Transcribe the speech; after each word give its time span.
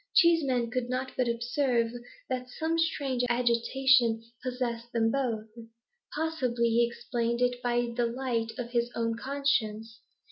Cheeseman 0.15 0.71
could 0.71 0.89
not 0.89 1.11
but 1.15 1.27
observe 1.27 1.91
that 2.27 2.49
some 2.49 2.79
strange 2.79 3.23
agitation 3.29 4.23
possessed 4.41 4.91
them 4.91 5.11
both. 5.11 5.45
Possibly 6.15 6.69
he 6.69 6.87
explained 6.87 7.39
it 7.39 7.61
by 7.61 7.93
the 7.95 8.07
light 8.07 8.49
of 8.57 8.71
his 8.71 8.89
own 8.95 9.15
conscience. 9.15 10.01